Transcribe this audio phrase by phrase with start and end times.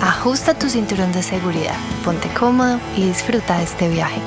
[0.00, 4.20] ajusta tu cinturón de seguridad, ponte cómodo y disfruta de este viaje.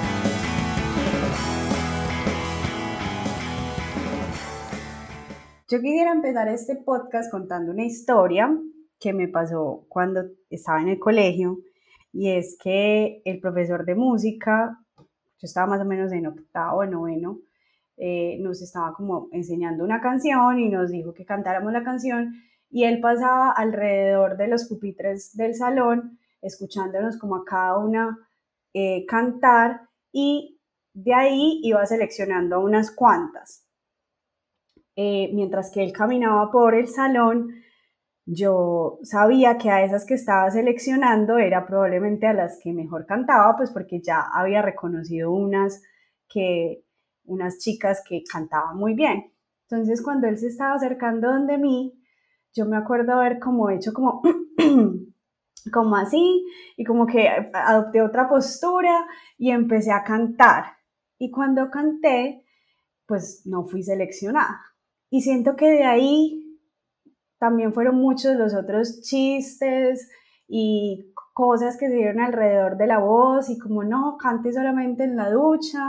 [5.70, 8.54] Yo quisiera empezar este podcast contando una historia
[9.00, 11.60] que me pasó cuando estaba en el colegio
[12.12, 15.06] y es que el profesor de música, yo
[15.46, 17.40] estaba más o menos en octavo, noveno,
[17.96, 22.34] eh, nos estaba como enseñando una canción y nos dijo que cantáramos la canción
[22.72, 28.18] y él pasaba alrededor de los pupitres del salón, escuchándonos como a cada una
[28.74, 30.60] eh, cantar y
[30.94, 33.68] de ahí iba seleccionando unas cuantas.
[34.96, 37.50] Eh, mientras que él caminaba por el salón,
[38.26, 43.56] yo sabía que a esas que estaba seleccionando era probablemente a las que mejor cantaba,
[43.58, 45.82] pues porque ya había reconocido unas
[46.30, 46.84] que
[47.26, 49.34] unas chicas que cantaban muy bien.
[49.70, 52.01] Entonces, cuando él se estaba acercando donde mí,
[52.54, 54.22] yo me acuerdo haber como hecho como,
[55.74, 56.46] como así
[56.78, 59.06] y como que adopté otra postura
[59.38, 60.66] y empecé a cantar.
[61.18, 62.46] Y cuando canté,
[63.06, 64.62] pues no fui seleccionada.
[65.10, 66.60] Y siento que de ahí
[67.38, 70.10] también fueron muchos los otros chistes
[70.48, 75.16] y cosas que se dieron alrededor de la voz y como no, cante solamente en
[75.16, 75.80] la ducha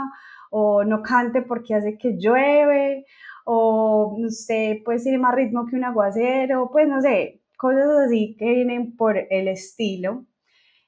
[0.51, 3.05] o no cante porque hace que llueve
[3.45, 8.45] o usted pues tiene más ritmo que un aguacero, pues no sé, cosas así que
[8.45, 10.25] vienen por el estilo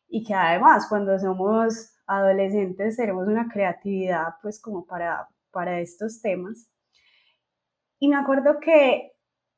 [0.08, 6.70] y que además cuando somos adolescentes tenemos una creatividad pues como para, para estos temas.
[8.00, 9.14] Y me acuerdo que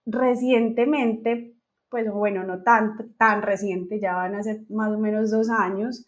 [0.05, 1.55] recientemente,
[1.89, 6.05] pues bueno, no tan, tan reciente, ya van a ser más o menos dos años,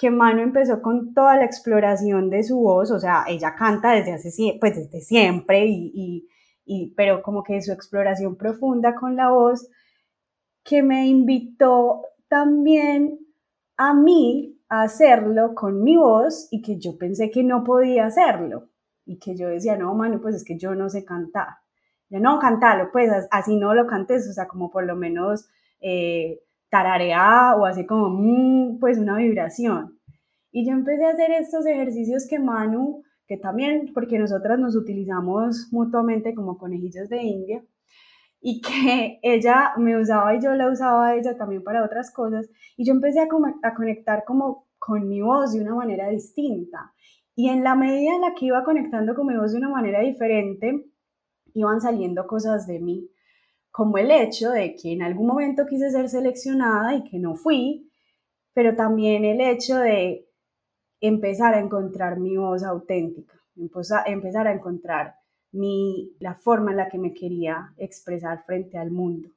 [0.00, 4.14] que Manu empezó con toda la exploración de su voz, o sea, ella canta desde
[4.14, 6.26] hace pues desde siempre, y,
[6.64, 9.68] y, pero como que su exploración profunda con la voz,
[10.64, 13.18] que me invitó también
[13.76, 18.70] a mí a hacerlo con mi voz y que yo pensé que no podía hacerlo
[19.04, 21.58] y que yo decía, no, Manu, pues es que yo no sé cantar.
[22.08, 25.46] Ya no, cantalo, pues así no lo cantes, o sea, como por lo menos
[25.78, 29.98] eh, tararea o así como, mm, pues una vibración.
[30.52, 35.68] Y yo empecé a hacer estos ejercicios que Manu, que también, porque nosotras nos utilizamos
[35.72, 37.64] mutuamente como conejillos de India,
[38.40, 42.48] y que ella me usaba y yo la usaba a ella también para otras cosas,
[42.76, 43.28] y yo empecé a,
[43.62, 46.92] a conectar como con mi voz de una manera distinta.
[47.36, 50.00] Y en la medida en la que iba conectando con mi voz de una manera
[50.00, 50.86] diferente,
[51.54, 53.10] iban saliendo cosas de mí
[53.70, 57.90] como el hecho de que en algún momento quise ser seleccionada y que no fui,
[58.52, 60.26] pero también el hecho de
[61.00, 65.14] empezar a encontrar mi voz auténtica, empezar a encontrar
[65.52, 69.30] mi, la forma en la que me quería expresar frente al mundo.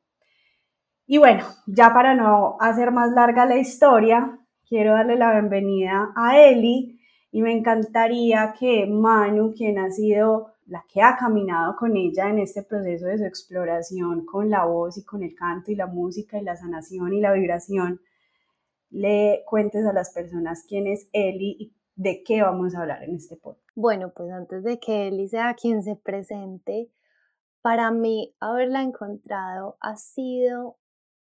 [1.06, 6.40] Y bueno, ya para no hacer más larga la historia, quiero darle la bienvenida a
[6.40, 7.00] Eli
[7.32, 12.40] y me encantaría que Manu, quien ha sido la que ha caminado con ella en
[12.40, 16.38] este proceso de su exploración con la voz y con el canto y la música
[16.38, 18.00] y la sanación y la vibración,
[18.90, 23.16] le cuentes a las personas quién es Eli y de qué vamos a hablar en
[23.16, 23.68] este podcast.
[23.76, 26.92] Bueno, pues antes de que Eli sea quien se presente,
[27.62, 30.78] para mí haberla encontrado ha sido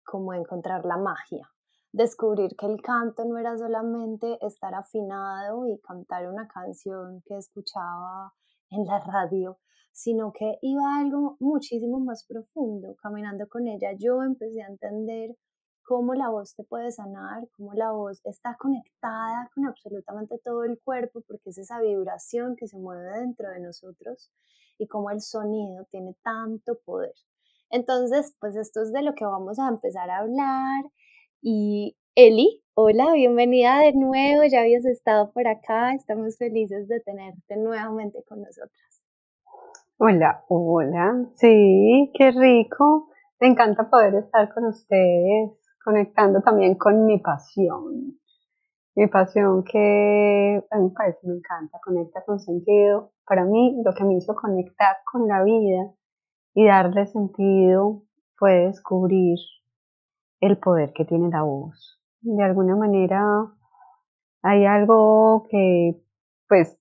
[0.04, 1.52] como encontrar la magia,
[1.92, 8.34] descubrir que el canto no era solamente estar afinado y cantar una canción que escuchaba
[8.72, 9.60] en la radio,
[9.92, 12.96] sino que iba algo muchísimo más profundo.
[13.02, 15.36] Caminando con ella yo empecé a entender
[15.84, 20.80] cómo la voz te puede sanar, cómo la voz está conectada con absolutamente todo el
[20.84, 24.32] cuerpo, porque es esa vibración que se mueve dentro de nosotros
[24.78, 27.16] y cómo el sonido tiene tanto poder.
[27.72, 30.86] Entonces, pues esto es de lo que vamos a empezar a hablar.
[31.42, 37.56] Y Eli, hola, bienvenida de nuevo, ya habías estado por acá, estamos felices de tenerte
[37.56, 39.06] nuevamente con nosotras.
[39.98, 43.10] Hola, hola, sí, qué rico,
[43.40, 45.52] me encanta poder estar con ustedes,
[45.86, 48.20] conectando también con mi pasión,
[48.96, 53.12] mi pasión que a mí parece me encanta, conecta con sentido.
[53.26, 55.94] Para mí lo que me hizo conectar con la vida
[56.54, 58.02] y darle sentido
[58.36, 59.38] fue descubrir
[60.42, 61.99] el poder que tiene la voz.
[62.22, 63.22] De alguna manera
[64.42, 66.02] Hay algo que,
[66.48, 66.78] pues,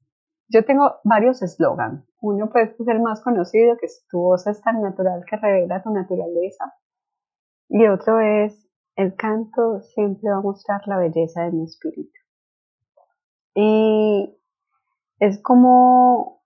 [0.49, 2.05] yo tengo varios eslogans.
[2.21, 5.83] Uno puede ser el más conocido, que es tu voz es tan natural que revela
[5.83, 6.75] tu naturaleza.
[7.69, 12.13] Y otro es, el canto siempre va a mostrar la belleza de mi espíritu.
[13.55, 14.37] Y
[15.19, 16.43] es como,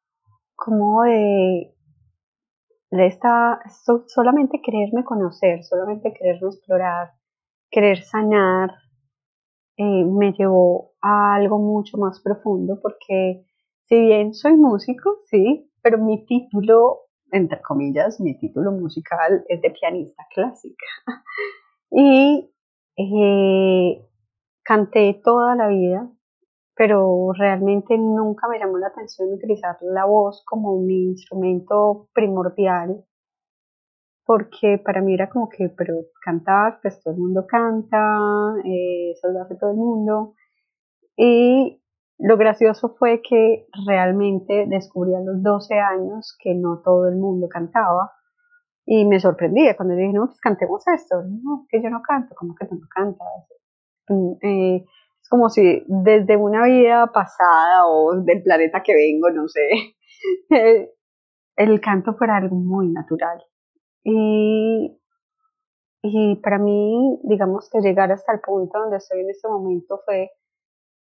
[0.57, 1.75] como de,
[2.91, 3.61] de esta,
[4.07, 7.13] solamente quererme conocer, solamente quererme explorar,
[7.71, 8.71] querer sanar,
[9.77, 13.45] eh, me llevó a algo mucho más profundo porque
[13.87, 19.71] si bien soy músico, sí, pero mi título, entre comillas, mi título musical es de
[19.71, 20.87] pianista clásica.
[21.91, 22.51] y
[22.97, 24.07] eh,
[24.63, 26.11] canté toda la vida,
[26.75, 33.05] pero realmente nunca me llamó la atención utilizar la voz como mi instrumento primordial,
[34.33, 35.93] porque para mí era como que, pero
[36.25, 40.33] cantar, pues todo el mundo canta, eh, eso lo hace todo el mundo.
[41.19, 41.83] Y
[42.19, 47.47] lo gracioso fue que realmente descubrí a los 12 años que no todo el mundo
[47.51, 48.11] cantaba
[48.87, 51.17] y me sorprendía cuando dije, no, pues cantemos esto.
[51.25, 53.29] No, que yo no canto, ¿cómo que tú no cantas?
[54.09, 54.85] Mm, eh,
[55.21, 59.69] es como si desde una vida pasada o del planeta que vengo, no sé,
[61.57, 63.45] el canto fuera algo muy natural.
[64.05, 65.01] Y,
[66.03, 70.31] y para mí, digamos que llegar hasta el punto donde estoy en este momento fue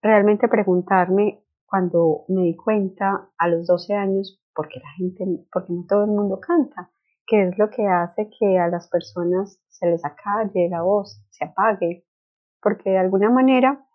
[0.02, 5.72] realmente preguntarme cuando me di cuenta a los 12 años por qué la gente, porque
[5.72, 6.92] no todo el mundo canta,
[7.28, 11.46] qué es lo que hace que a las personas se les acalle la voz, se
[11.46, 12.06] apague,
[12.62, 13.86] porque de alguna manera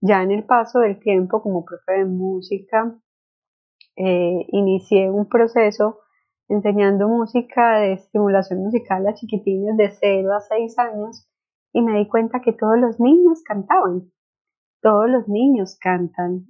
[0.00, 2.94] ya en el paso del tiempo como profe de música
[3.96, 6.00] eh, inicié un proceso
[6.48, 11.28] enseñando música de estimulación musical a chiquitines de 0 a 6 años
[11.72, 14.12] y me di cuenta que todos los niños cantaban
[14.84, 16.44] todos los niños cantan,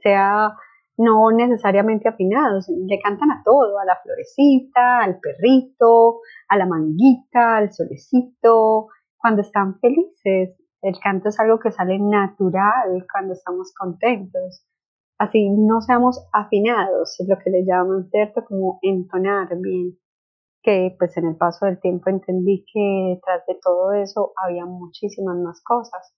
[0.00, 0.54] sea
[0.96, 7.56] no necesariamente afinados, le cantan a todo, a la florecita, al perrito, a la manguita,
[7.56, 10.56] al solecito, cuando están felices.
[10.82, 14.64] El canto es algo que sale natural cuando estamos contentos.
[15.18, 18.44] Así no seamos afinados, es lo que le llaman, ¿cierto?
[18.44, 19.98] Como entonar bien.
[20.62, 25.36] Que pues en el paso del tiempo entendí que detrás de todo eso había muchísimas
[25.36, 26.14] más cosas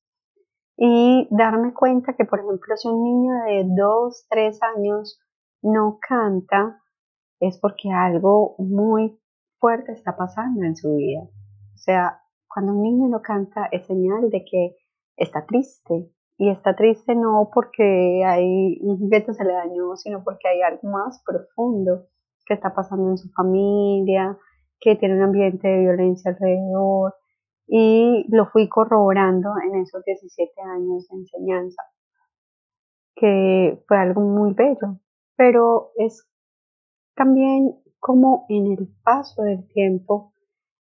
[0.76, 5.18] y darme cuenta que, por ejemplo, si un niño de 2, 3 años
[5.62, 6.82] no canta,
[7.40, 9.18] es porque algo muy
[9.58, 11.22] fuerte está pasando en su vida.
[11.22, 14.76] O sea, cuando un niño no canta es señal de que
[15.16, 16.12] está triste.
[16.38, 20.88] Y está triste no porque hay un juguete se le dañó, sino porque hay algo
[20.88, 22.06] más profundo
[22.44, 24.38] que está pasando en su familia,
[24.80, 27.14] que tiene un ambiente de violencia alrededor,
[27.66, 31.82] y lo fui corroborando en esos 17 años de enseñanza,
[33.16, 35.00] que fue algo muy bello,
[35.36, 36.28] pero es
[37.14, 40.32] también como en el paso del tiempo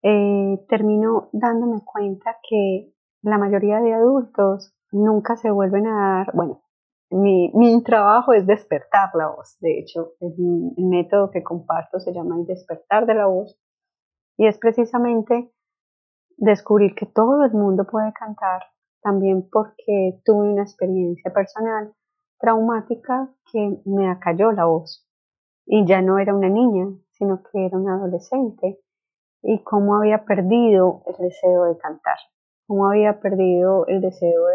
[0.03, 6.63] eh, termino dándome cuenta que la mayoría de adultos nunca se vuelven a dar, bueno,
[7.11, 10.35] mi, mi trabajo es despertar la voz, de hecho, el,
[10.77, 13.59] el método que comparto se llama el despertar de la voz
[14.37, 15.53] y es precisamente
[16.37, 18.63] descubrir que todo el mundo puede cantar,
[19.03, 21.95] también porque tuve una experiencia personal
[22.41, 25.07] traumática que me acalló la voz.
[25.67, 28.81] Y ya no era una niña, sino que era una adolescente.
[29.43, 32.19] Y cómo había perdido el deseo de cantar,
[32.71, 34.47] cómo había perdido el deseo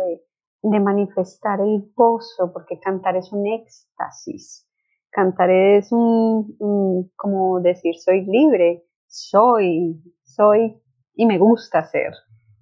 [0.63, 4.65] de, manifestar el gozo, porque cantar es un éxtasis.
[5.11, 10.81] Cantar es un, como decir soy libre, soy, soy
[11.13, 12.13] y me gusta ser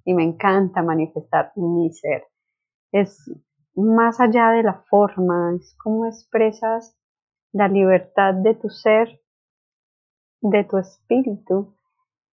[0.03, 2.23] y me encanta manifestar mi ser.
[2.91, 3.15] Es
[3.75, 6.97] más allá de la forma, es como expresas
[7.51, 9.21] la libertad de tu ser,
[10.41, 11.77] de tu espíritu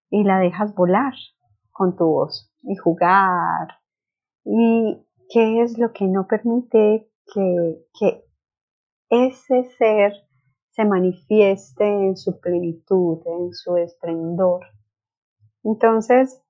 [0.10, 1.14] y la dejas volar
[1.80, 3.70] con tu voz y jugar.
[4.44, 8.26] ¿Y qué es lo que no permite que,
[9.12, 10.14] ese ser
[10.72, 14.66] se manifieste en su plenitud, en su esplendor?
[15.64, 16.44] Entonces,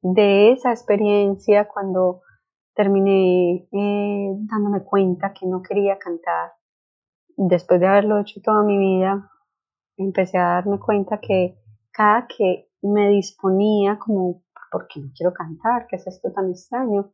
[0.00, 2.22] de esa experiencia, cuando
[2.74, 6.52] terminé eh, dándome cuenta que no quería cantar,
[7.36, 9.30] después de haberlo hecho toda mi vida,
[9.98, 11.58] empecé a darme cuenta que
[11.92, 15.86] cada que me disponía como, ¿por qué no quiero cantar?
[15.88, 17.12] ¿Qué es esto tan extraño?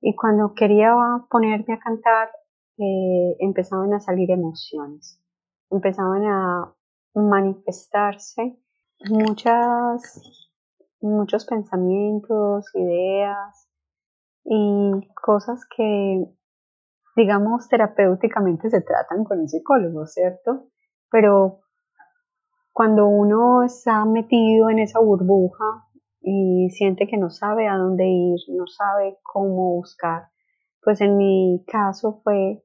[0.00, 0.94] Y cuando quería
[1.30, 2.30] ponerme a cantar,
[2.78, 5.22] eh, empezaban a salir emociones,
[5.70, 6.74] empezaban a
[7.14, 8.58] manifestarse
[9.10, 10.48] muchas,
[11.00, 13.68] muchos pensamientos, ideas
[14.44, 16.24] y cosas que
[17.16, 20.68] digamos, terapéuticamente se tratan con un psicólogo, ¿cierto?
[21.10, 21.60] Pero
[22.80, 25.86] cuando uno está metido en esa burbuja
[26.22, 30.30] y siente que no sabe a dónde ir, no sabe cómo buscar,
[30.82, 32.64] pues en mi caso fue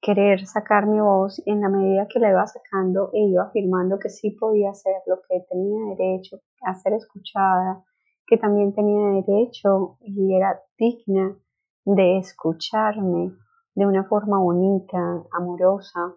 [0.00, 4.00] querer sacar mi voz y en la medida que la iba sacando e iba afirmando
[4.00, 7.84] que sí podía hacer lo que tenía derecho a ser escuchada,
[8.26, 11.36] que también tenía derecho y era digna
[11.84, 13.30] de escucharme
[13.76, 16.16] de una forma bonita, amorosa,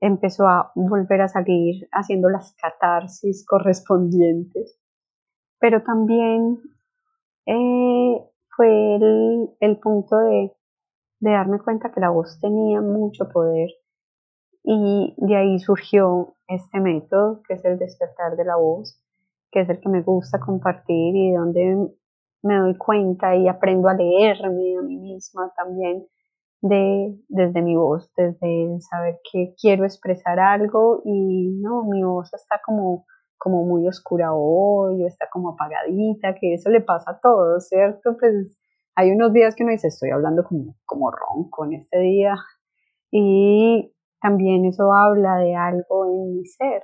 [0.00, 4.78] empezó a volver a salir haciendo las catarsis correspondientes.
[5.58, 6.60] Pero también
[7.46, 8.24] eh,
[8.56, 10.52] fue el, el punto de,
[11.20, 13.70] de darme cuenta que la voz tenía mucho poder
[14.62, 19.02] y de ahí surgió este método que es el despertar de la voz,
[19.50, 21.88] que es el que me gusta compartir y donde
[22.42, 26.06] me doy cuenta y aprendo a leerme a mí misma también
[26.60, 32.60] de, desde mi voz, desde saber que quiero expresar algo y no, mi voz está
[32.64, 33.06] como,
[33.38, 38.16] como muy oscura hoy o está como apagadita, que eso le pasa a todos, ¿cierto?
[38.18, 38.58] Pues
[38.96, 42.34] hay unos días que uno dice, estoy hablando como, como ronco en este día
[43.10, 46.82] y también eso habla de algo en mi ser.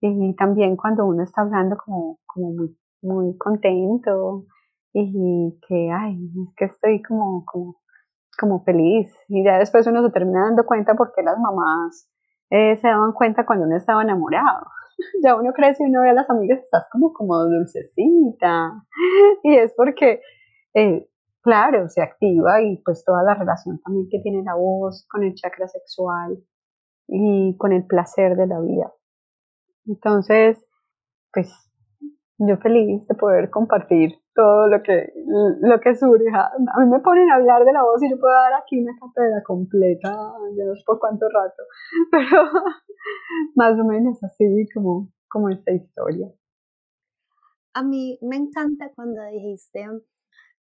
[0.00, 4.44] Y también cuando uno está hablando como, como muy, muy contento
[4.92, 7.76] y que, ay, es que estoy como, como
[8.38, 9.12] como feliz.
[9.28, 12.08] Y ya después uno se termina dando cuenta porque las mamás
[12.50, 14.66] eh, se daban cuenta cuando uno estaba enamorado.
[15.22, 18.84] ya uno crece y uno ve a las amigas, estás como, como dulcecita.
[19.42, 20.20] y es porque,
[20.74, 21.08] eh,
[21.42, 25.34] claro, se activa y pues toda la relación también que tiene la voz con el
[25.34, 26.38] chakra sexual
[27.06, 28.92] y con el placer de la vida.
[29.86, 30.62] Entonces,
[31.32, 31.67] pues
[32.38, 35.12] yo feliz de poder compartir todo lo que,
[35.60, 36.28] lo que surge.
[36.28, 38.96] A mí me ponen a hablar de la voz y yo puedo dar aquí una
[38.98, 40.10] cátedra completa,
[40.56, 41.62] yo no sé por cuánto rato,
[42.10, 42.44] pero
[43.56, 46.28] más o menos así como, como esta historia.
[47.74, 49.84] A mí me encanta cuando dijiste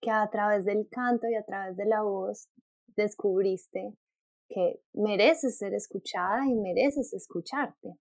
[0.02, 2.50] que a través del canto y a través de la voz
[2.96, 3.94] descubriste
[4.50, 7.98] que mereces ser escuchada y mereces escucharte.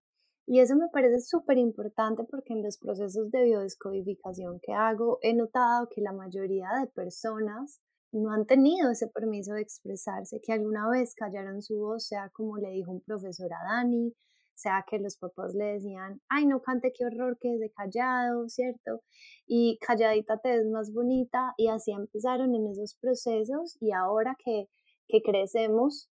[0.47, 5.35] Y eso me parece súper importante porque en los procesos de biodescodificación que hago he
[5.35, 7.81] notado que la mayoría de personas
[8.13, 12.59] no han tenido ese permiso de expresarse, que alguna vez callaron su voz, sea como
[12.59, 14.15] le dijo un profesor a Dani,
[14.55, 18.49] sea que los papás le decían, ay, no cante, qué horror que es de callado,
[18.49, 19.03] ¿cierto?
[19.47, 24.69] Y calladita te ves más bonita, y así empezaron en esos procesos, y ahora que,
[25.09, 26.09] que crecemos,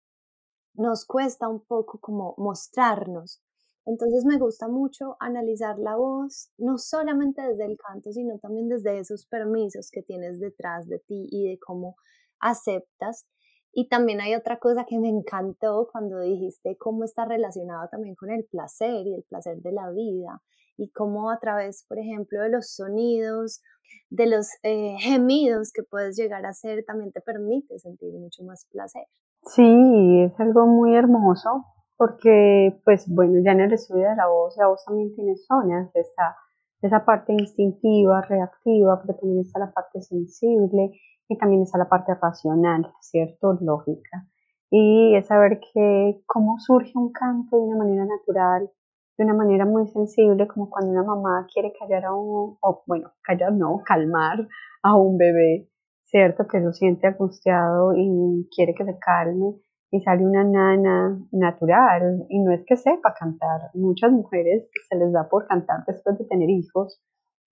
[0.74, 3.43] nos cuesta un poco como mostrarnos,
[3.86, 8.98] entonces me gusta mucho analizar la voz, no solamente desde el canto, sino también desde
[8.98, 11.96] esos permisos que tienes detrás de ti y de cómo
[12.40, 13.26] aceptas.
[13.72, 18.30] Y también hay otra cosa que me encantó cuando dijiste cómo está relacionado también con
[18.30, 20.40] el placer y el placer de la vida
[20.76, 23.62] y cómo a través, por ejemplo, de los sonidos,
[24.08, 28.66] de los eh, gemidos que puedes llegar a hacer, también te permite sentir mucho más
[28.70, 29.04] placer.
[29.42, 31.73] Sí, es algo muy hermoso
[32.04, 35.90] porque pues bueno, ya en el estudio de la voz, la voz también tiene zonas,
[35.94, 36.37] está
[36.82, 40.92] esa parte instintiva, reactiva, pero también está la parte sensible
[41.28, 43.56] y también está la parte racional, ¿cierto?
[43.58, 44.26] Lógica.
[44.70, 48.70] Y es saber que cómo surge un canto de una manera natural,
[49.16, 53.12] de una manera muy sensible, como cuando una mamá quiere callar a un, o bueno,
[53.23, 54.46] callar no, calmar
[54.82, 55.70] a un bebé,
[56.02, 56.46] ¿cierto?
[56.49, 59.54] Que lo siente angustiado y quiere que se calme
[59.94, 63.70] y sale una nana natural y no es que sepa cantar.
[63.74, 67.00] Muchas mujeres se les da por cantar después de tener hijos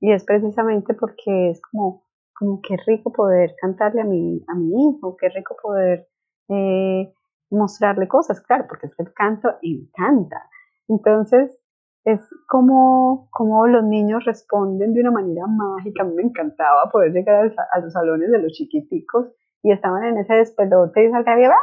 [0.00, 2.02] y es precisamente porque es como,
[2.36, 6.08] como qué rico poder cantarle a mi, a mi hijo, qué rico poder
[6.48, 7.14] eh,
[7.48, 10.42] mostrarle cosas, claro, porque es que el canto encanta.
[10.88, 11.56] Entonces,
[12.04, 16.02] es como, como los niños responden de una manera mágica.
[16.02, 19.28] A mí me encantaba poder llegar a, los salones de los chiquiticos
[19.62, 21.54] y estaban en ese despelote y salía,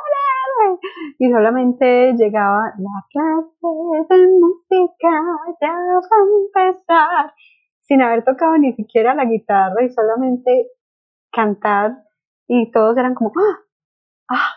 [1.18, 5.10] y solamente llegaba la clase de música
[5.62, 7.34] ya va a empezar.
[7.82, 10.68] Sin haber tocado ni siquiera la guitarra y solamente
[11.32, 12.04] cantar.
[12.48, 13.60] Y todos eran como ¡ah!
[14.30, 14.54] ¡ah!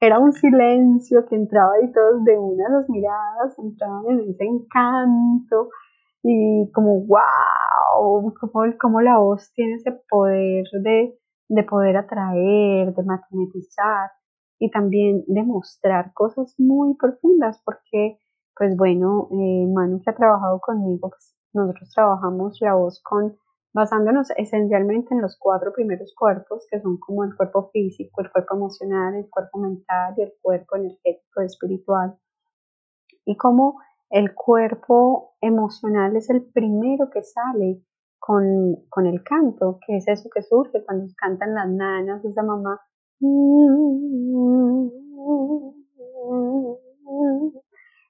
[0.00, 5.70] era un silencio que entraba y todos de una las miradas entraban en ese encanto.
[6.22, 11.18] Y como wow, como, como la voz tiene ese poder de,
[11.48, 14.10] de poder atraer, de magnetizar
[14.58, 18.18] y también demostrar cosas muy profundas porque
[18.58, 23.36] pues bueno, eh, Manu que ha trabajado conmigo, pues nosotros trabajamos la voz con
[23.72, 28.56] basándonos esencialmente en los cuatro primeros cuerpos, que son como el cuerpo físico, el cuerpo
[28.56, 32.18] emocional, el cuerpo mental y el cuerpo energético espiritual.
[33.24, 37.82] Y como el cuerpo emocional es el primero que sale
[38.18, 42.80] con, con, el canto, que es eso que surge cuando cantan las nanas, esa mamá.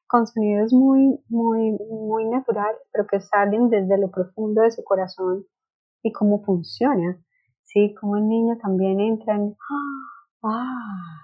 [0.06, 5.44] Con sonidos muy, muy, muy naturales, pero que salen desde lo profundo de su corazón
[6.02, 7.18] y cómo funciona,
[7.62, 7.94] ¿sí?
[8.00, 9.56] Como el niño también entra en,
[10.42, 11.20] ¡ah!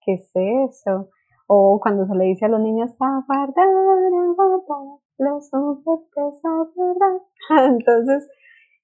[0.00, 1.10] ¿Qué es eso?
[1.48, 6.42] O cuando se le dice a los niños, guardar, guardar los juguetes
[6.76, 7.22] verdad.
[7.70, 8.28] Entonces,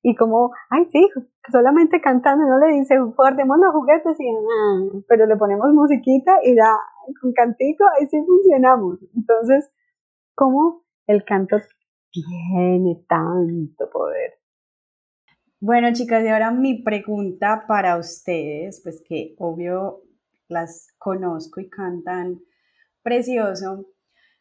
[0.03, 1.09] y como, ay, sí,
[1.51, 6.57] solamente cantando, no le dice, guardemos los juguetes, y, ah", pero le ponemos musiquita y
[6.57, 6.77] ya,
[7.21, 8.99] con cantico, ahí sí funcionamos.
[9.17, 9.71] Entonces,
[10.37, 11.57] ¿cómo el canto
[12.13, 14.35] tiene tanto poder?
[15.61, 20.03] Bueno, chicas, y ahora mi pregunta para ustedes, pues que obvio
[20.49, 22.41] las conozco y cantan
[23.03, 23.87] precioso,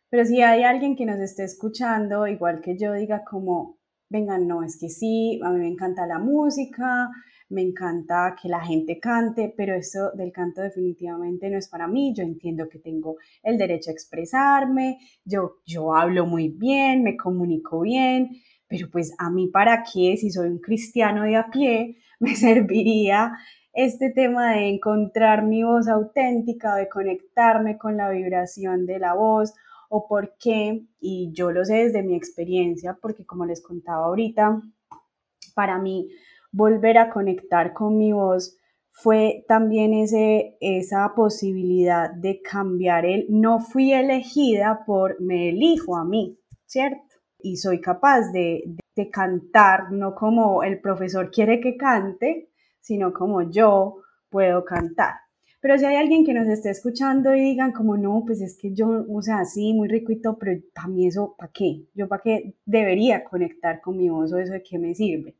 [0.09, 3.77] pero si hay alguien que nos esté escuchando, igual que yo, diga como,
[4.11, 7.09] vengan, no, es que sí, a mí me encanta la música,
[7.49, 12.13] me encanta que la gente cante, pero eso del canto definitivamente no es para mí.
[12.13, 17.81] Yo entiendo que tengo el derecho a expresarme, yo, yo hablo muy bien, me comunico
[17.81, 18.31] bien,
[18.67, 23.33] pero pues a mí para qué, si soy un cristiano de a pie, me serviría
[23.73, 29.53] este tema de encontrar mi voz auténtica, de conectarme con la vibración de la voz
[29.93, 34.61] o por qué, y yo lo sé desde mi experiencia, porque como les contaba ahorita,
[35.53, 36.07] para mí
[36.53, 38.55] volver a conectar con mi voz
[38.89, 46.05] fue también ese, esa posibilidad de cambiar el no fui elegida por me elijo a
[46.05, 47.01] mí, ¿cierto?
[47.39, 48.63] Y soy capaz de,
[48.95, 53.97] de cantar, no como el profesor quiere que cante, sino como yo
[54.29, 55.15] puedo cantar.
[55.61, 58.73] Pero si hay alguien que nos esté escuchando y digan como no, pues es que
[58.73, 61.85] yo, o sea, sí, muy rico y todo, pero para mí eso, ¿para qué?
[61.93, 65.35] Yo para qué debería conectar con mi voz o eso de qué me sirve.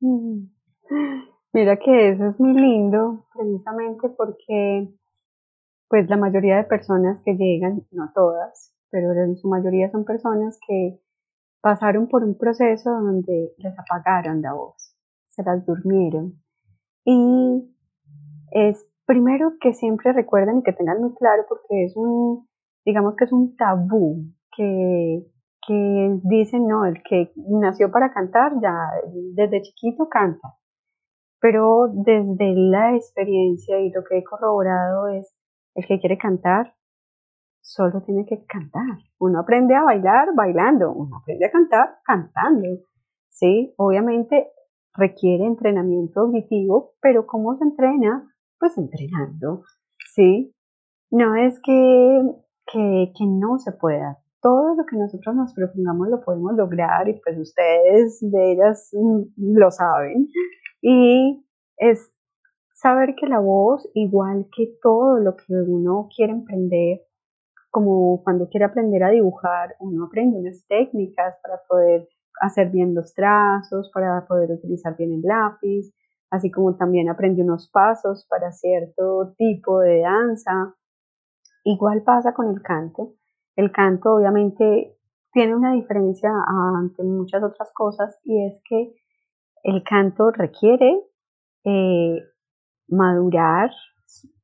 [0.00, 0.48] Mm.
[1.52, 4.88] Mira que eso es muy lindo, precisamente porque
[5.88, 10.58] pues la mayoría de personas que llegan, no todas, pero en su mayoría son personas
[10.66, 11.00] que
[11.60, 14.96] pasaron por un proceso donde les apagaron la voz,
[15.30, 16.43] se las durmieron.
[17.04, 17.74] Y
[18.52, 22.48] es primero que siempre recuerden y que tengan muy claro porque es un,
[22.84, 24.24] digamos que es un tabú
[24.56, 25.26] que,
[25.66, 28.74] que dicen, no, el que nació para cantar ya
[29.34, 30.54] desde chiquito canta.
[31.40, 35.34] Pero desde la experiencia y lo que he corroborado es,
[35.74, 36.74] el que quiere cantar
[37.60, 38.98] solo tiene que cantar.
[39.18, 42.68] Uno aprende a bailar bailando, uno aprende a cantar cantando.
[43.28, 44.48] Sí, obviamente
[44.96, 48.30] requiere entrenamiento auditivo, pero ¿cómo se entrena?
[48.58, 49.62] Pues entrenando.
[50.14, 50.54] Sí,
[51.10, 52.22] no es que,
[52.72, 54.18] que, que no se pueda.
[54.40, 59.22] Todo lo que nosotros nos propongamos lo podemos lograr y pues ustedes de ellas mm,
[59.36, 60.28] lo saben.
[60.82, 61.44] Y
[61.78, 62.12] es
[62.74, 67.00] saber que la voz, igual que todo lo que uno quiere emprender,
[67.70, 72.06] como cuando quiere aprender a dibujar, uno aprende unas técnicas para poder
[72.40, 75.92] hacer bien los trazos, para poder utilizar bien el lápiz,
[76.30, 80.74] así como también aprende unos pasos para cierto tipo de danza.
[81.64, 83.14] Igual pasa con el canto.
[83.56, 84.96] El canto obviamente
[85.32, 86.30] tiene una diferencia
[86.76, 88.94] ante muchas otras cosas y es que
[89.64, 91.00] el canto requiere
[91.64, 92.20] eh,
[92.88, 93.70] madurar,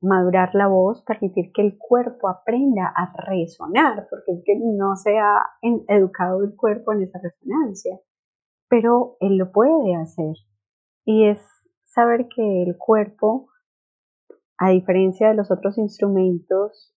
[0.01, 5.17] madurar la voz, permitir que el cuerpo aprenda a resonar, porque es que no se
[5.17, 5.43] ha
[5.87, 7.99] educado el cuerpo en esa resonancia,
[8.69, 10.35] pero él lo puede hacer.
[11.05, 11.39] Y es
[11.83, 13.49] saber que el cuerpo,
[14.57, 16.93] a diferencia de los otros instrumentos,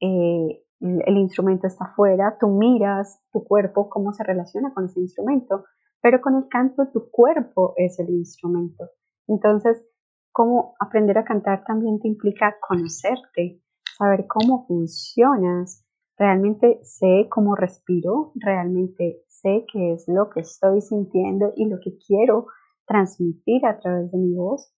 [0.00, 5.64] eh, el instrumento está afuera, tú miras tu cuerpo, cómo se relaciona con ese instrumento,
[6.00, 8.88] pero con el canto tu cuerpo es el instrumento.
[9.28, 9.84] Entonces,
[10.32, 13.60] cómo aprender a cantar también te implica conocerte,
[13.96, 15.86] saber cómo funcionas.
[16.18, 21.96] Realmente sé cómo respiro, realmente sé qué es lo que estoy sintiendo y lo que
[22.06, 22.46] quiero
[22.86, 24.72] transmitir a través de mi voz.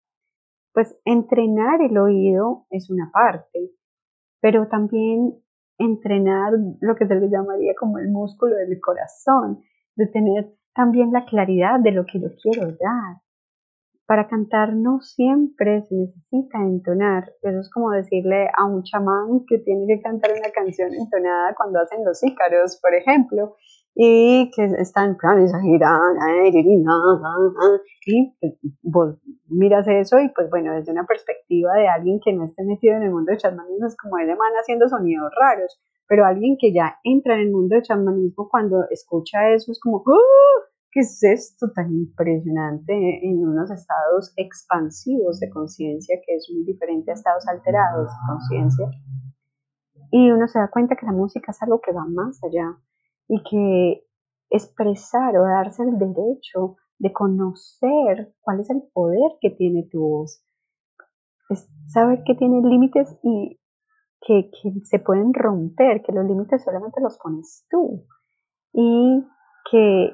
[0.72, 3.70] Pues entrenar el oído es una parte,
[4.40, 5.34] pero también
[5.78, 9.62] entrenar lo que se le llamaría como el músculo del corazón,
[9.96, 13.23] de tener también la claridad de lo que yo quiero dar,
[14.06, 17.32] para cantar no siempre se necesita entonar.
[17.42, 21.80] Eso es como decirle a un chamán que tiene que cantar una canción entonada cuando
[21.80, 23.56] hacen los ícaros, por ejemplo.
[23.96, 26.10] y que está en plan exagerada,
[28.06, 29.16] y pues, vos
[29.48, 33.04] miras eso y pues bueno, desde una perspectiva de alguien que no esté metido en
[33.04, 36.98] el mundo de chamanismo es como de man haciendo sonidos raros, pero alguien que ya
[37.04, 40.73] entra en el mundo de chamanismo cuando escucha eso es como, ¡Oh!
[40.94, 42.94] ¿Qué es esto tan impresionante
[43.26, 48.90] en unos estados expansivos de conciencia que es muy diferente a estados alterados de conciencia?
[50.12, 52.78] Y uno se da cuenta que la música es algo que va más allá
[53.26, 54.06] y que
[54.50, 60.44] expresar o darse el derecho de conocer cuál es el poder que tiene tu voz,
[61.50, 63.60] es saber que tiene límites y
[64.20, 64.50] que,
[64.84, 68.06] se pueden romper, que los límites solamente los pones tú
[68.72, 69.26] y
[69.70, 70.12] que,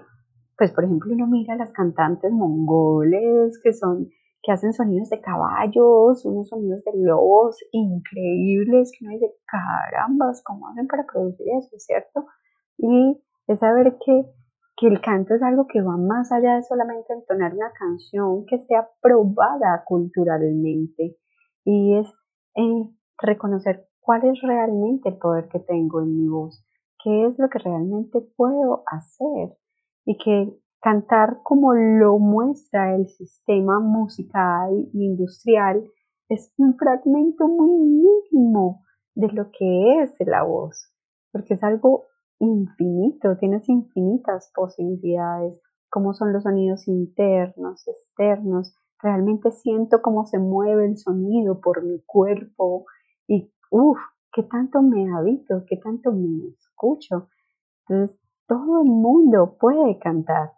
[0.60, 4.10] pues por ejemplo, uno mira a las cantantes mongoles que son
[4.42, 10.68] que hacen sonidos de caballos, unos sonidos de lobos increíbles, que uno dice, carambas, ¿cómo
[10.68, 12.26] hacen para producir eso, cierto?
[12.76, 14.26] Y es saber que,
[14.76, 18.58] que el canto es algo que va más allá de solamente entonar una canción que
[18.66, 21.16] sea probada culturalmente.
[21.64, 22.06] Y es
[22.56, 22.84] eh,
[23.16, 26.62] reconocer cuál es realmente el poder que tengo en mi voz,
[27.02, 29.56] qué es lo que realmente puedo hacer
[30.04, 35.84] y que cantar como lo muestra el sistema musical e industrial
[36.28, 37.80] es un fragmento muy
[38.32, 38.82] mínimo
[39.14, 40.92] de lo que es la voz,
[41.32, 42.06] porque es algo
[42.38, 45.60] infinito, tienes infinitas posibilidades,
[45.90, 52.00] como son los sonidos internos, externos, realmente siento cómo se mueve el sonido por mi
[52.06, 52.86] cuerpo
[53.26, 53.98] y uff,
[54.32, 57.28] qué tanto me habito, qué tanto me escucho.
[57.88, 58.19] Entonces,
[58.50, 60.54] todo el mundo puede cantar.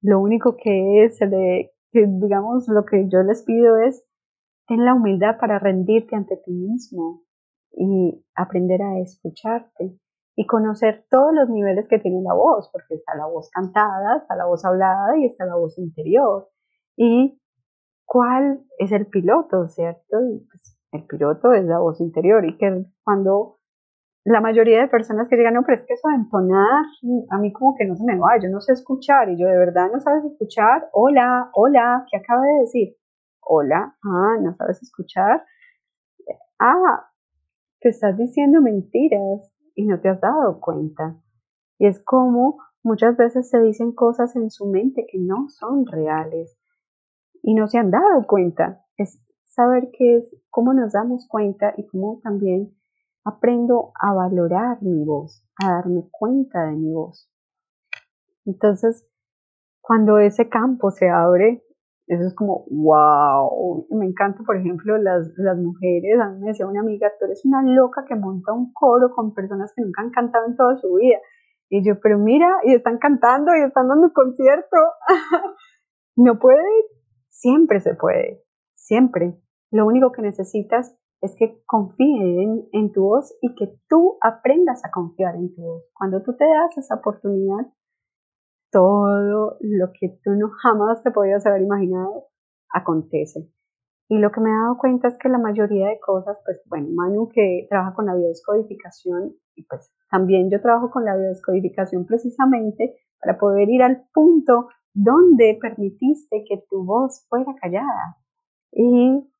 [0.00, 4.06] Lo único que es, que digamos, lo que yo les pido es,
[4.68, 7.24] ten la humildad para rendirte ante ti mismo
[7.72, 9.98] y aprender a escucharte
[10.36, 14.36] y conocer todos los niveles que tiene la voz, porque está la voz cantada, está
[14.36, 16.48] la voz hablada y está la voz interior.
[16.96, 17.42] Y
[18.06, 20.16] cuál es el piloto, ¿cierto?
[20.48, 23.58] Pues, el piloto es la voz interior y que cuando
[24.24, 26.84] la mayoría de personas que llegan, no, pero es que eso de entonar,
[27.30, 29.56] a mí como que no se me va, yo no sé escuchar y yo de
[29.56, 32.96] verdad no sabes escuchar, hola, hola, ¿qué acaba de decir?
[33.40, 35.44] Hola, ah, no sabes escuchar,
[36.58, 37.08] ah,
[37.80, 41.16] te estás diciendo mentiras, y no te has dado cuenta.
[41.78, 46.58] Y es como muchas veces se dicen cosas en su mente que no son reales
[47.42, 48.84] y no se han dado cuenta.
[48.96, 52.76] Es saber qué es, cómo nos damos cuenta y cómo también
[53.24, 57.30] aprendo a valorar mi voz, a darme cuenta de mi voz.
[58.46, 59.06] Entonces,
[59.80, 61.62] cuando ese campo se abre,
[62.10, 63.86] eso es como, wow.
[63.90, 66.18] Me encanta, por ejemplo, las, las mujeres.
[66.20, 69.32] A mí me decía una amiga, tú eres una loca que monta un coro con
[69.32, 71.18] personas que nunca han cantado en toda su vida.
[71.68, 74.76] Y yo, pero mira, y están cantando y están dando un concierto.
[76.16, 76.64] no puede,
[77.28, 78.42] siempre se puede,
[78.74, 79.40] siempre.
[79.70, 84.90] Lo único que necesitas es que confíen en tu voz y que tú aprendas a
[84.90, 85.84] confiar en tu voz.
[85.92, 87.66] Cuando tú te das esa oportunidad,
[88.70, 92.28] todo lo que tú no jamás te podías haber imaginado
[92.72, 93.50] acontece.
[94.08, 96.88] Y lo que me he dado cuenta es que la mayoría de cosas, pues bueno,
[96.92, 102.96] Manu que trabaja con la biodescodificación y pues también yo trabajo con la biodescodificación precisamente
[103.20, 108.16] para poder ir al punto donde permitiste que tu voz fuera callada.
[108.72, 109.30] Y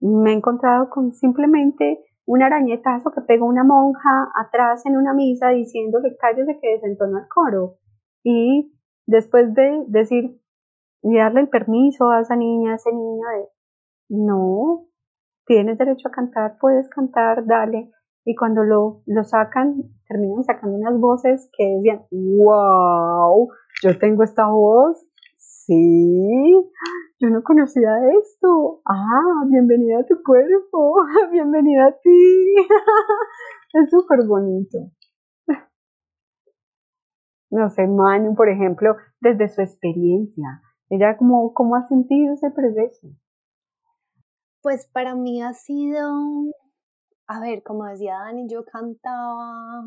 [0.00, 5.50] me he encontrado con simplemente un arañetazo que pega una monja atrás en una misa
[5.50, 7.76] diciéndole cállese que desentona el coro
[8.24, 8.72] y
[9.06, 10.40] después de decir
[11.02, 13.48] y darle el permiso a esa niña, a ese niño de
[14.08, 14.86] no,
[15.46, 17.90] tienes derecho a cantar, puedes cantar, dale.
[18.24, 23.48] Y cuando lo, lo sacan, terminan sacando unas voces que decían, wow,
[23.82, 25.05] yo tengo esta voz,
[25.66, 26.52] sí,
[27.18, 30.96] yo no conocía esto, ah, bienvenida a tu cuerpo,
[31.32, 32.54] bienvenida a ti,
[33.74, 34.78] es súper bonito.
[37.50, 43.08] No sé, Manu, por ejemplo, desde su experiencia, ella cómo, cómo ha sentido ese proceso.
[44.62, 46.10] Pues para mí ha sido,
[47.26, 49.84] a ver, como decía Dani, yo cantaba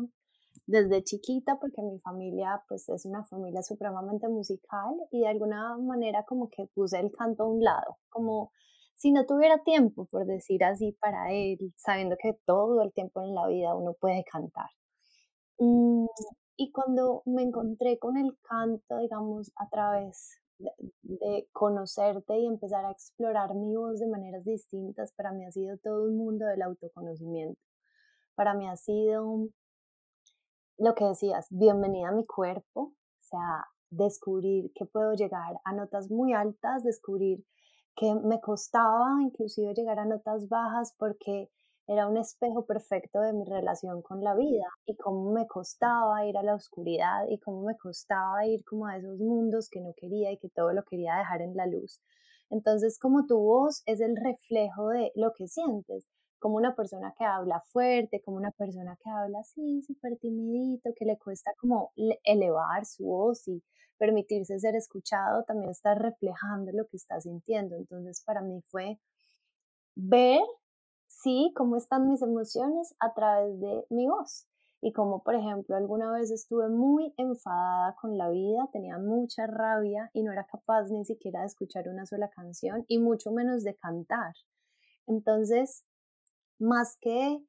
[0.70, 6.24] desde chiquita porque mi familia pues es una familia supremamente musical y de alguna manera
[6.24, 8.52] como que puse el canto a un lado, como
[8.94, 13.34] si no tuviera tiempo, por decir así, para él, sabiendo que todo el tiempo en
[13.34, 14.68] la vida uno puede cantar.
[15.58, 16.06] Mm,
[16.56, 22.90] y cuando me encontré con el canto, digamos, a través de, conocerte y empezar a
[22.90, 27.58] explorar mi voz de maneras distintas, para mí ha sido todo un mundo del autoconocimiento.
[28.34, 29.48] Para mí ha sido
[30.80, 36.10] lo que decías, bienvenida a mi cuerpo, o sea, descubrir que puedo llegar a notas
[36.10, 37.44] muy altas, descubrir
[37.94, 41.50] que me costaba inclusive llegar a notas bajas porque
[41.86, 46.38] era un espejo perfecto de mi relación con la vida y cómo me costaba ir
[46.38, 50.32] a la oscuridad y cómo me costaba ir como a esos mundos que no quería
[50.32, 52.00] y que todo lo quería dejar en la luz.
[52.48, 56.06] Entonces, como tu voz es el reflejo de lo que sientes,
[56.40, 61.04] como una persona que habla fuerte, como una persona que habla así, súper timidito, que
[61.04, 61.92] le cuesta como
[62.24, 63.62] elevar su voz y
[63.98, 67.76] permitirse ser escuchado, también está reflejando lo que está sintiendo.
[67.76, 68.98] Entonces, para mí fue
[69.94, 70.40] ver,
[71.06, 74.46] sí, cómo están mis emociones a través de mi voz.
[74.82, 80.10] Y como, por ejemplo, alguna vez estuve muy enfadada con la vida, tenía mucha rabia
[80.14, 83.76] y no era capaz ni siquiera de escuchar una sola canción y mucho menos de
[83.76, 84.32] cantar.
[85.06, 85.84] Entonces,
[86.60, 87.40] más que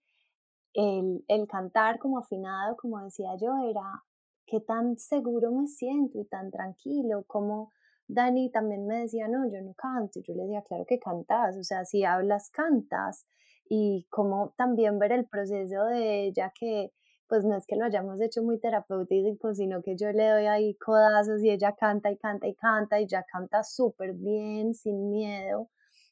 [0.74, 4.04] el, el cantar como afinado, como decía yo, era
[4.46, 7.72] qué tan seguro me siento y tan tranquilo, como
[8.08, 11.64] Dani también me decía, no, yo no canto, yo le decía, claro que cantas, o
[11.64, 13.26] sea, si hablas, cantas,
[13.70, 16.92] y como también ver el proceso de ella que,
[17.28, 20.76] pues no es que lo hayamos hecho muy terapéutico, sino que yo le doy ahí
[20.76, 25.70] codazos y ella canta y canta y canta y ya canta súper bien, sin miedo,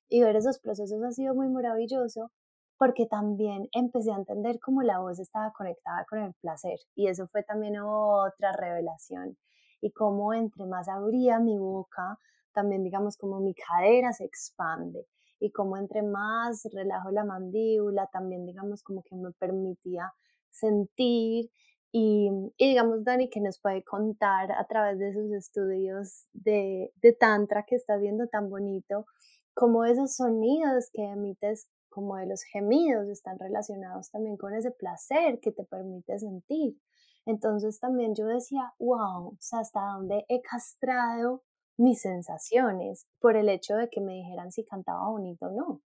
[0.08, 2.32] y ver esos procesos ha sido muy maravilloso,
[2.80, 7.28] porque también empecé a entender cómo la voz estaba conectada con el placer y eso
[7.28, 9.38] fue también otra revelación
[9.82, 12.18] y cómo entre más abría mi boca,
[12.54, 15.06] también digamos como mi cadera se expande
[15.42, 20.13] y cómo entre más relajo la mandíbula, también digamos como que me permitía
[20.50, 21.52] sentir
[21.92, 27.65] y, digamos Dani que nos puede contar a través de sus estudios de, de tantra
[27.68, 29.06] que está viendo tan bonito,
[29.54, 35.39] cómo esos sonidos que emites como de los gemidos están relacionados también con ese placer
[35.41, 36.78] que te permite sentir.
[37.25, 41.43] Entonces también yo decía, wow, o sea, hasta dónde he castrado
[41.78, 45.82] mis sensaciones por el hecho de que me dijeran si cantaba bonito o no.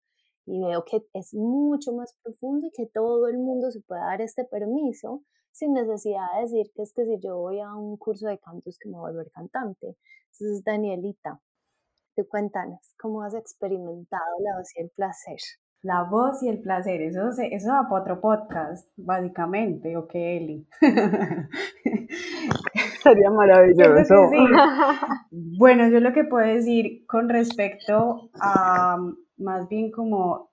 [0.46, 4.20] Y veo que es mucho más profundo y que todo el mundo se puede dar
[4.20, 8.26] este permiso sin necesidad de decir que es que si yo voy a un curso
[8.26, 9.96] de cantos que me voy a volver cantante.
[10.32, 11.40] Entonces, Danielita,
[12.16, 15.38] tú cuéntanos, ¿cómo has experimentado la voz y el placer?
[15.82, 20.68] La voz y el placer, eso, eso va para otro podcast, básicamente, ¿o qué, Eli?
[23.02, 24.30] Sería maravilloso.
[25.32, 28.96] Bueno, yo lo que puedo decir con respecto a
[29.38, 30.52] más bien como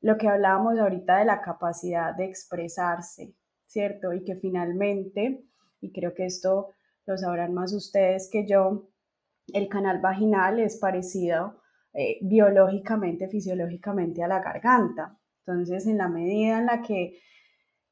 [0.00, 4.12] lo que hablábamos ahorita de la capacidad de expresarse, ¿cierto?
[4.14, 5.44] Y que finalmente,
[5.80, 6.70] y creo que esto
[7.06, 8.88] lo sabrán más ustedes que yo,
[9.52, 11.60] el canal vaginal es parecido
[11.98, 15.18] eh, biológicamente, fisiológicamente a la garganta.
[15.46, 17.20] Entonces, en la medida en la que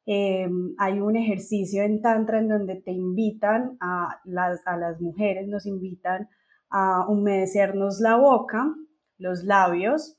[0.05, 5.49] eh, hay un ejercicio en Tantra en donde te invitan a las, a las mujeres,
[5.49, 6.29] nos invitan
[6.69, 8.75] a humedecernos la boca,
[9.17, 10.19] los labios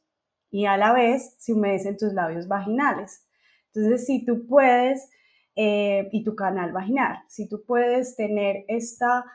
[0.49, 3.27] y a la vez se humedecen tus labios vaginales.
[3.71, 5.11] Entonces, si tú puedes,
[5.55, 9.25] eh, y tu canal vaginal, si tú puedes tener esta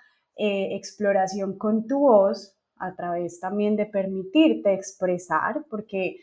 [0.42, 6.16] exploración con tu voz, a través también de permitirte expresar, porque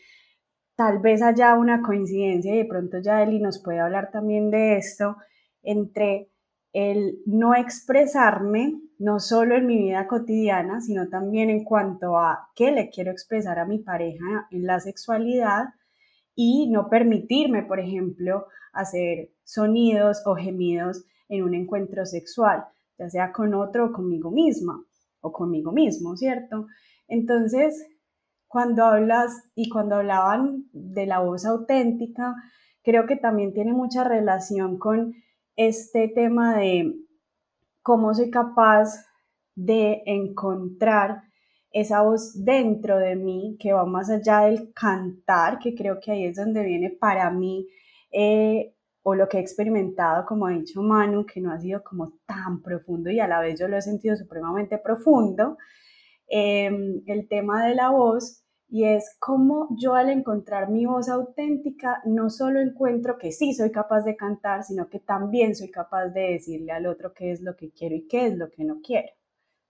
[0.76, 4.76] tal vez haya una coincidencia y de pronto ya Eli nos puede hablar también de
[4.76, 5.16] esto,
[5.62, 6.28] entre
[6.72, 12.70] el no expresarme, no solo en mi vida cotidiana, sino también en cuanto a qué
[12.72, 15.66] le quiero expresar a mi pareja en la sexualidad
[16.34, 22.64] y no permitirme, por ejemplo, hacer sonidos o gemidos en un encuentro sexual,
[22.98, 24.84] ya sea con otro o conmigo misma
[25.20, 26.66] o conmigo mismo, ¿cierto?
[27.08, 27.86] Entonces,
[28.46, 32.34] cuando hablas y cuando hablaban de la voz auténtica,
[32.82, 35.14] creo que también tiene mucha relación con
[35.56, 36.94] este tema de
[37.82, 39.04] cómo soy capaz
[39.54, 41.22] de encontrar
[41.70, 46.24] esa voz dentro de mí que va más allá del cantar, que creo que ahí
[46.24, 47.66] es donde viene para mí
[48.10, 52.12] eh, o lo que he experimentado, como ha dicho Manu, que no ha sido como
[52.26, 55.56] tan profundo y a la vez yo lo he sentido supremamente profundo,
[56.26, 62.02] em, el tema de la voz y es como yo al encontrar mi voz auténtica
[62.04, 66.32] no solo encuentro que sí soy capaz de cantar, sino que también soy capaz de
[66.32, 69.08] decirle al otro qué es lo que quiero y qué es lo que no quiero,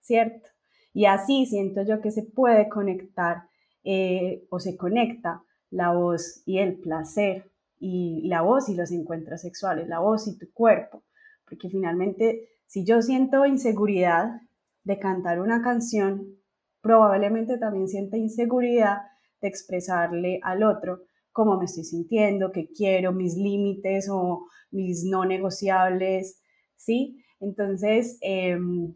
[0.01, 0.49] ¿cierto?
[0.93, 3.43] Y así siento yo que se puede conectar
[3.83, 9.41] eh, o se conecta la voz y el placer y la voz y los encuentros
[9.41, 11.03] sexuales, la voz y tu cuerpo,
[11.45, 14.41] porque finalmente si yo siento inseguridad
[14.83, 16.35] de cantar una canción,
[16.81, 18.99] probablemente también sienta inseguridad
[19.41, 25.25] de expresarle al otro cómo me estoy sintiendo, qué quiero, mis límites o mis no
[25.25, 26.41] negociables,
[26.75, 27.23] ¿sí?
[27.39, 28.93] Entonces, em,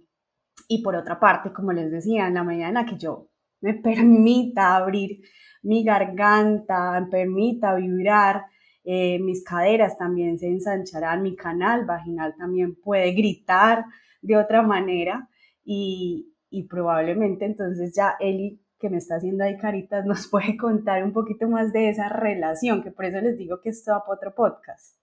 [0.67, 3.29] y por otra parte, como les decía, en la medida en la que yo
[3.61, 5.21] me permita abrir
[5.63, 8.45] mi garganta, me permita vibrar,
[8.83, 13.85] eh, mis caderas también se ensancharán, mi canal vaginal también puede gritar
[14.21, 15.29] de otra manera
[15.63, 21.03] y, y probablemente entonces ya Eli que me está haciendo ahí caritas nos puede contar
[21.03, 24.17] un poquito más de esa relación, que por eso les digo que esto va para
[24.17, 24.99] otro podcast.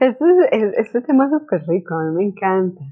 [0.00, 2.82] Este, este tema es súper rico, a mí me encanta.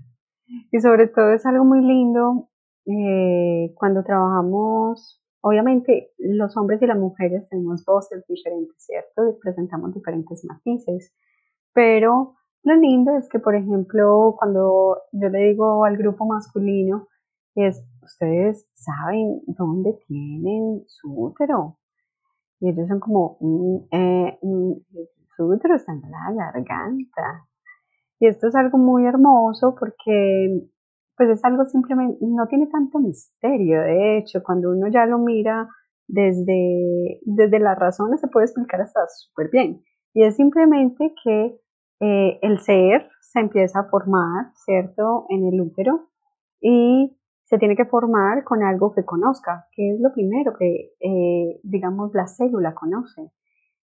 [0.71, 2.49] Y sobre todo es algo muy lindo
[2.87, 9.29] eh, cuando trabajamos, obviamente los hombres y las mujeres tenemos voces diferentes, ¿cierto?
[9.29, 11.13] Y presentamos diferentes matices,
[11.75, 17.09] pero lo lindo es que, por ejemplo, cuando yo le digo al grupo masculino,
[17.57, 21.79] es, ustedes saben dónde tienen su útero.
[22.61, 24.73] Y ellos son como, mm, eh, mm,
[25.37, 27.49] su útero está en la garganta.
[28.21, 30.63] Y esto es algo muy hermoso porque
[31.17, 33.83] pues es algo simplemente, no tiene tanto misterio.
[33.83, 35.69] De hecho, cuando uno ya lo mira
[36.09, 39.83] desde, desde las razones se puede explicar hasta súper bien.
[40.15, 41.59] Y es simplemente que
[42.01, 46.09] eh, el ser se empieza a formar, ¿cierto?, en el útero
[46.61, 51.61] y se tiene que formar con algo que conozca, que es lo primero que, eh,
[51.63, 53.31] digamos, la célula conoce.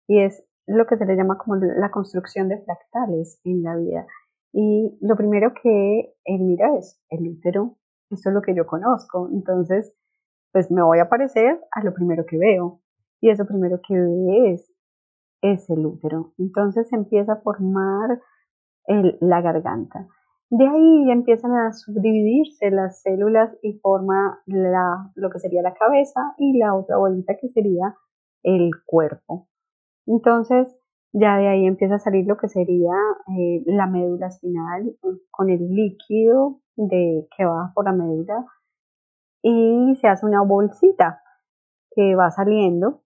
[0.06, 4.06] Y es lo que se le llama como la construcción de fractales en la vida.
[4.56, 7.76] Y lo primero que él mira es el útero.
[8.08, 9.28] Esto es lo que yo conozco.
[9.32, 9.92] Entonces,
[10.52, 12.80] pues me voy a parecer a lo primero que veo.
[13.20, 14.72] Y eso primero que ve es,
[15.42, 16.34] es el útero.
[16.38, 18.20] Entonces empieza a formar
[18.86, 20.06] la garganta.
[20.50, 26.34] De ahí empiezan a subdividirse las células y forma la, lo que sería la cabeza
[26.38, 27.96] y la otra bolita que sería
[28.44, 29.48] el cuerpo.
[30.06, 30.68] Entonces,
[31.14, 32.92] ya de ahí empieza a salir lo que sería
[33.38, 34.96] eh, la médula espinal
[35.30, 38.44] con el líquido de, que va por la médula
[39.40, 41.22] y se hace una bolsita
[41.92, 43.02] que va saliendo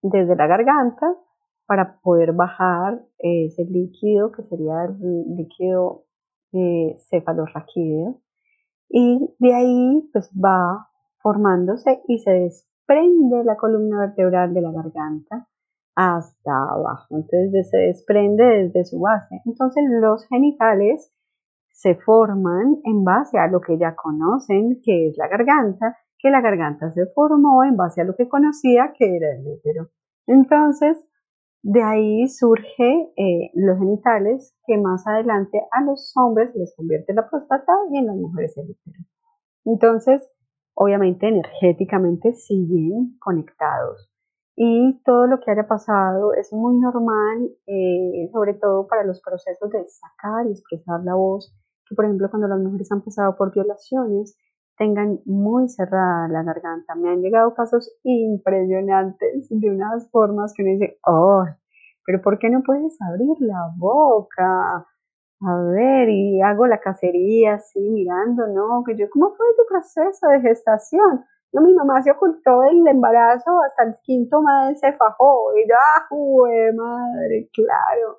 [0.00, 1.14] desde la garganta
[1.66, 6.06] para poder bajar ese líquido que sería el líquido
[6.52, 8.18] eh, cefalorraquídeo.
[8.88, 15.46] Y de ahí pues va formándose y se desprende la columna vertebral de la garganta
[15.94, 17.16] hasta abajo.
[17.16, 19.40] Entonces se desprende desde su base.
[19.44, 21.12] Entonces los genitales
[21.72, 26.40] se forman en base a lo que ya conocen, que es la garganta, que la
[26.40, 29.88] garganta se formó en base a lo que conocía, que era el útero.
[30.26, 31.02] Entonces,
[31.62, 37.28] de ahí surge eh, los genitales, que más adelante a los hombres les convierte la
[37.28, 39.04] próstata y en las mujeres el útero.
[39.64, 40.30] Entonces,
[40.74, 44.09] obviamente energéticamente siguen conectados
[44.56, 49.70] y todo lo que haya pasado es muy normal, eh, sobre todo para los procesos
[49.70, 51.54] de sacar y expresar la voz,
[51.86, 54.36] que por ejemplo cuando las mujeres han pasado por violaciones,
[54.76, 56.94] tengan muy cerrada la garganta.
[56.94, 61.44] Me han llegado casos impresionantes de unas formas que uno dice, oh,
[62.06, 64.86] pero ¿por qué no puedes abrir la boca?
[65.42, 68.82] A ver, y hago la cacería así mirando, ¿no?
[68.84, 71.24] Que yo, ¿cómo fue tu proceso de gestación?
[71.52, 75.52] No, mi mamá se ocultó el embarazo hasta el quinto mes, se fajó.
[75.56, 76.08] Y yo, ¡ah,
[76.76, 77.50] madre!
[77.52, 78.18] Claro.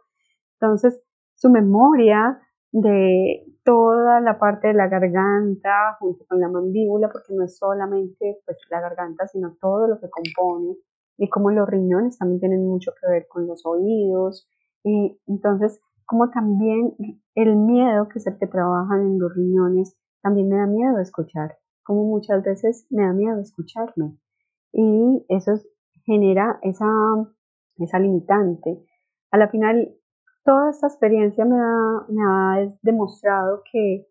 [0.59, 1.01] Entonces,
[1.35, 2.39] su memoria
[2.71, 8.39] de toda la parte de la garganta junto con la mandíbula, porque no es solamente
[8.45, 10.75] pues, la garganta, sino todo lo que compone,
[11.17, 14.47] y como los riñones también tienen mucho que ver con los oídos,
[14.83, 16.95] y entonces como también
[17.35, 21.57] el miedo, que es el que trabajan en los riñones, también me da miedo escuchar
[21.83, 24.17] como muchas veces me da miedo escucharme.
[24.73, 25.53] Y eso
[26.05, 26.87] genera esa,
[27.77, 28.83] esa limitante.
[29.31, 29.93] A la final,
[30.43, 34.07] toda esta experiencia me ha, me ha demostrado que,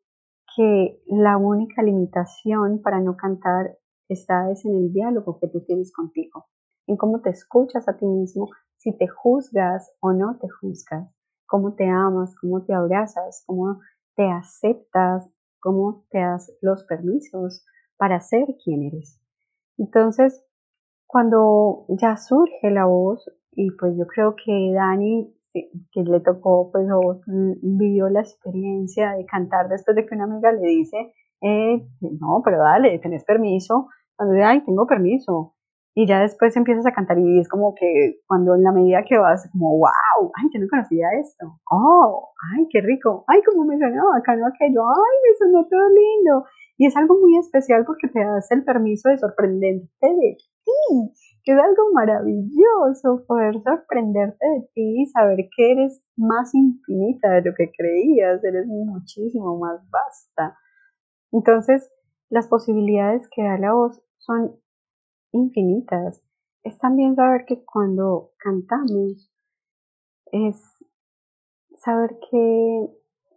[0.56, 3.76] que la única limitación para no cantar
[4.08, 6.46] está es en el diálogo que tú tienes contigo,
[6.86, 11.08] en cómo te escuchas a ti mismo, si te juzgas o no te juzgas,
[11.46, 13.80] cómo te amas, cómo te abrazas, cómo
[14.16, 15.28] te aceptas,
[15.60, 17.64] cómo te das los permisos
[17.96, 19.20] para ser quien eres.
[19.78, 20.44] Entonces,
[21.06, 26.86] cuando ya surge la voz, y pues yo creo que Dani, que le tocó, pues
[27.26, 32.58] vivió la experiencia de cantar después de que una amiga le dice, eh, no, pero
[32.58, 33.88] dale, tenés permiso.
[34.16, 35.54] Cuando dice, ay, tengo permiso.
[35.94, 39.18] Y ya después empiezas a cantar y es como que cuando en la medida que
[39.18, 43.78] vas, como, wow, ay, yo no conocía esto, oh, ay, qué rico, ay, cómo me
[43.78, 46.44] sonó, acá no aquello, ay, me sonó todo lindo.
[46.78, 51.12] Y es algo muy especial porque te das el permiso de sorprenderte de ti,
[51.44, 57.42] que es algo maravilloso poder sorprenderte de ti y saber que eres más infinita de
[57.42, 60.56] lo que creías, eres muchísimo más vasta.
[61.32, 61.90] Entonces,
[62.30, 64.56] las posibilidades que da la voz son
[65.32, 66.22] infinitas.
[66.62, 69.32] Es también saber que cuando cantamos
[70.32, 70.56] es
[71.76, 72.88] saber que,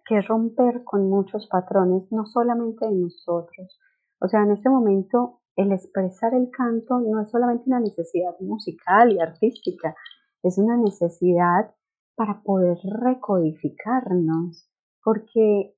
[0.06, 3.80] que romper con muchos patrones, no solamente de nosotros.
[4.20, 9.12] O sea, en este momento el expresar el canto no es solamente una necesidad musical
[9.12, 9.96] y artística,
[10.42, 11.74] es una necesidad
[12.16, 14.70] para poder recodificarnos,
[15.04, 15.76] porque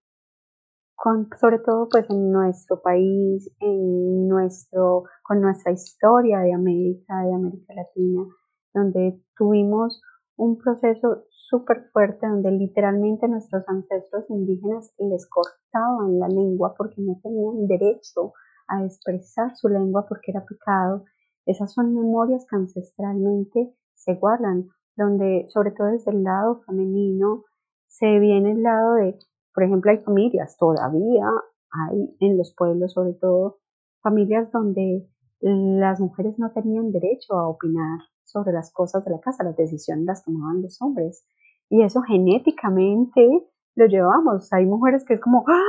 [1.39, 7.73] sobre todo pues en nuestro país, en nuestro, con nuestra historia de América, de América
[7.73, 8.23] Latina,
[8.73, 10.01] donde tuvimos
[10.37, 17.19] un proceso súper fuerte donde literalmente nuestros ancestros indígenas les cortaban la lengua porque no
[17.21, 18.33] tenían derecho
[18.67, 21.05] a expresar su lengua porque era pecado.
[21.45, 27.43] Esas son memorias que ancestralmente se guardan, donde sobre todo desde el lado femenino
[27.87, 29.19] se viene el lado de
[29.55, 31.25] por ejemplo, hay familias, todavía
[31.71, 33.59] hay en los pueblos sobre todo,
[34.03, 35.07] familias donde
[35.39, 40.05] las mujeres no tenían derecho a opinar sobre las cosas de la casa, las decisiones
[40.05, 41.25] las tomaban los hombres.
[41.69, 44.51] Y eso genéticamente lo llevamos.
[44.53, 45.61] Hay mujeres que es como, ¡Ah!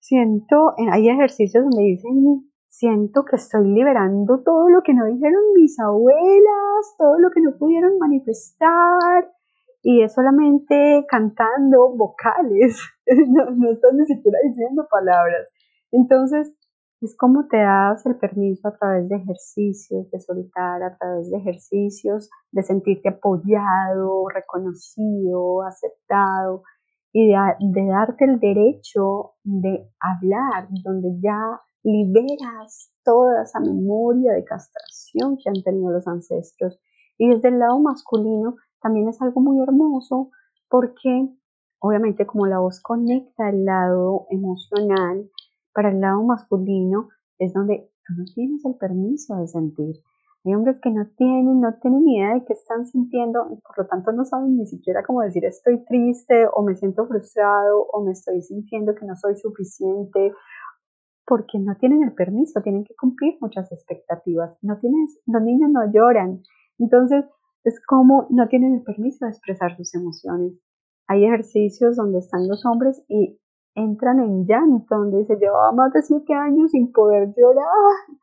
[0.00, 5.78] siento, hay ejercicios donde dicen, siento que estoy liberando todo lo que no dijeron mis
[5.78, 9.30] abuelas, todo lo que no pudieron manifestar,
[9.90, 12.78] y es solamente cantando vocales,
[13.28, 15.48] no, no estás ni siquiera diciendo palabras.
[15.90, 16.52] Entonces,
[17.00, 21.38] es como te das el permiso a través de ejercicios, de soltar, a través de
[21.38, 26.64] ejercicios, de sentirte apoyado, reconocido, aceptado
[27.10, 34.44] y de, de darte el derecho de hablar, donde ya liberas toda esa memoria de
[34.44, 36.78] castración que han tenido los ancestros.
[37.16, 40.30] Y desde el lado masculino, también es algo muy hermoso
[40.68, 41.28] porque
[41.80, 45.30] obviamente como la voz conecta el lado emocional,
[45.72, 47.08] para el lado masculino
[47.38, 49.96] es donde tú no tienes el permiso de sentir.
[50.44, 53.78] Hay hombres que no tienen, no tienen ni idea de qué están sintiendo y por
[53.78, 58.04] lo tanto no saben ni siquiera cómo decir estoy triste o me siento frustrado o
[58.04, 60.32] me estoy sintiendo que no soy suficiente
[61.26, 64.56] porque no tienen el permiso, tienen que cumplir muchas expectativas.
[64.62, 66.42] No tienes, los niños no lloran.
[66.78, 67.24] Entonces,
[67.68, 70.54] es como no tienen el permiso de expresar sus emociones.
[71.06, 73.38] Hay ejercicios donde están los hombres y
[73.74, 78.18] entran en llanto, donde se llevaba más de siete años sin poder llorar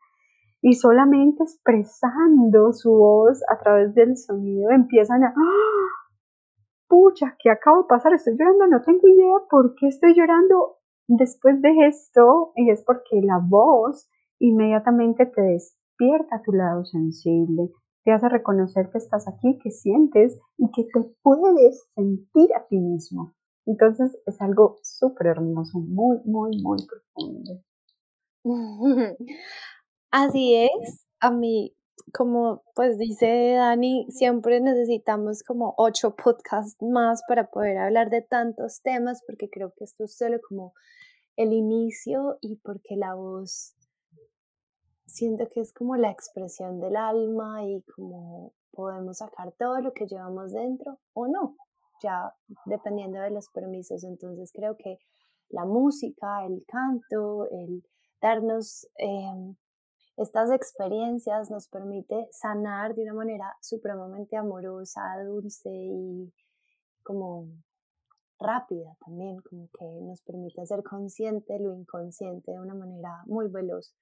[0.60, 5.96] y solamente expresando su voz a través del sonido empiezan a ¡Ah!
[6.88, 8.14] pucha, ¿qué acaba de pasar?
[8.14, 10.78] Estoy llorando, no tengo idea por qué estoy llorando
[11.08, 17.70] después de esto y es porque la voz inmediatamente te despierta a tu lado sensible,
[18.06, 22.78] te hace reconocer que estás aquí, que sientes y que te puedes sentir a ti
[22.78, 23.34] mismo.
[23.66, 27.64] Entonces es algo súper hermoso, muy, muy, muy profundo.
[30.12, 31.74] Así es, a mí,
[32.14, 38.82] como pues dice Dani, siempre necesitamos como ocho podcasts más para poder hablar de tantos
[38.82, 40.74] temas, porque creo que esto es solo como
[41.34, 43.74] el inicio y porque la voz
[45.06, 50.06] siento que es como la expresión del alma y como podemos sacar todo lo que
[50.06, 51.56] llevamos dentro o no,
[52.02, 52.34] ya
[52.66, 54.04] dependiendo de los permisos.
[54.04, 54.98] Entonces creo que
[55.48, 57.82] la música, el canto, el
[58.20, 59.56] darnos em,
[60.16, 66.32] estas experiencias nos permite sanar de una manera supremamente amorosa, dulce y
[67.02, 67.48] como
[68.38, 73.94] rápida también, como que nos permite ser consciente lo inconsciente de una manera muy veloz.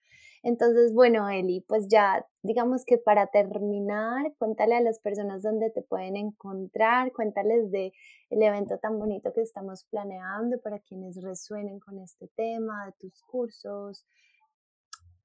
[0.43, 5.83] Entonces, bueno, Eli, pues ya digamos que para terminar, cuéntale a las personas dónde te
[5.83, 7.93] pueden encontrar, cuéntales de
[8.29, 13.23] el evento tan bonito que estamos planeando para quienes resuenen con este tema, de tus
[13.23, 14.05] cursos.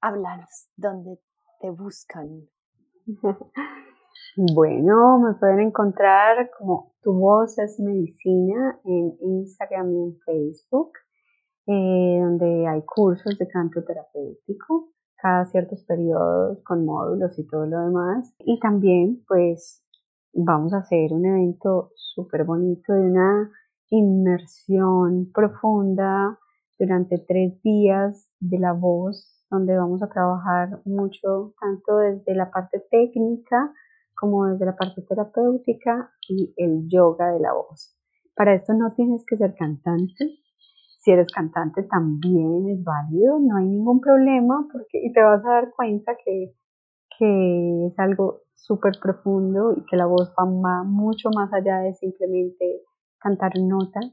[0.00, 1.18] Háblanos, dónde
[1.60, 2.48] te buscan.
[4.36, 10.92] Bueno, me pueden encontrar como Tu Voz es Medicina en Instagram y en Facebook,
[11.66, 14.90] eh, donde hay cursos de canto terapéutico
[15.20, 18.34] cada ciertos periodos con módulos y todo lo demás.
[18.38, 19.84] Y también pues
[20.32, 23.50] vamos a hacer un evento súper bonito de una
[23.90, 26.38] inmersión profunda
[26.78, 32.82] durante tres días de la voz donde vamos a trabajar mucho tanto desde la parte
[32.90, 33.72] técnica
[34.20, 37.96] como desde la parte terapéutica y el yoga de la voz.
[38.36, 40.38] Para esto no tienes que ser cantante.
[41.00, 45.48] Si eres cantante también es válido, no hay ningún problema porque y te vas a
[45.48, 46.54] dar cuenta que,
[47.18, 52.82] que es algo súper profundo y que la voz va mucho más allá de simplemente
[53.18, 54.04] cantar notas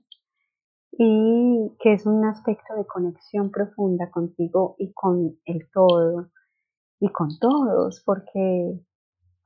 [0.91, 6.29] y que es un aspecto de conexión profunda contigo y con el todo
[6.99, 8.79] y con todos, porque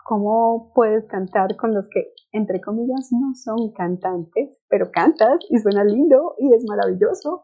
[0.05, 5.83] ¿cómo puedes cantar con los que, entre comillas, no son cantantes, pero cantas y suena
[5.83, 7.43] lindo y es maravilloso?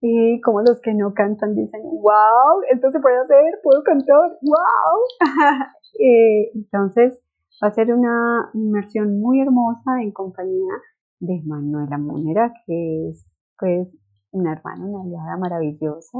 [0.00, 5.20] Y como los que no cantan dicen, wow, esto se puede hacer, puedo cantar, wow.
[6.00, 7.20] Eh, entonces
[7.62, 10.72] va a ser una inmersión muy hermosa en compañía
[11.20, 13.26] de Manuela Monera, que es
[13.58, 13.88] pues
[14.30, 16.18] una hermana, una aliada maravillosa,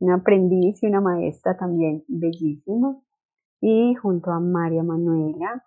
[0.00, 3.00] una aprendiz y una maestra también bellísima.
[3.66, 5.64] Y junto a María Manuela,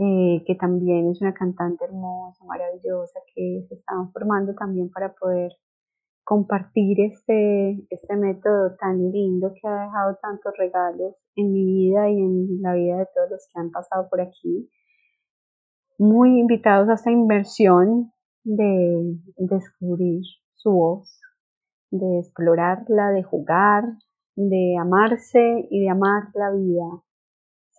[0.00, 5.52] eh, que también es una cantante hermosa, maravillosa, que se están formando también para poder
[6.24, 12.18] compartir este, este método tan lindo que ha dejado tantos regalos en mi vida y
[12.18, 14.68] en la vida de todos los que han pasado por aquí.
[15.96, 18.10] Muy invitados a esta inversión
[18.42, 20.22] de descubrir
[20.54, 21.20] su voz,
[21.92, 23.84] de explorarla, de jugar,
[24.34, 27.04] de amarse y de amar la vida,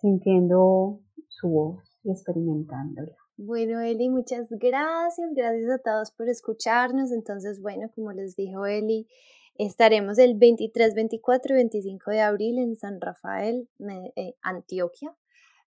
[0.00, 3.16] sintiendo su voz y experimentándola.
[3.36, 5.30] Bueno, Eli, muchas gracias.
[5.34, 7.12] Gracias a todos por escucharnos.
[7.12, 9.08] Entonces, bueno, como les dijo Eli,
[9.56, 13.68] estaremos el 23, 24 y 25 de abril en San Rafael,
[14.16, 15.16] eh, Antioquia,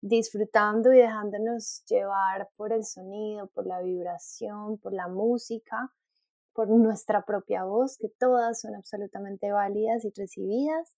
[0.00, 5.92] disfrutando y dejándonos llevar por el sonido, por la vibración, por la música
[6.52, 10.96] por nuestra propia voz, que todas son absolutamente válidas y recibidas.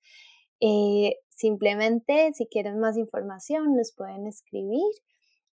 [0.66, 4.80] Eh, simplemente, si quieren más información, nos pueden escribir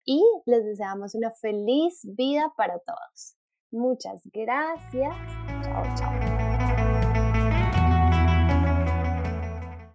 [0.05, 3.36] y les deseamos una feliz vida para todos.
[3.72, 5.14] Muchas gracias.
[5.64, 6.41] Chao, chao.